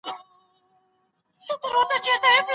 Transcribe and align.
زرلکه 0.03 2.47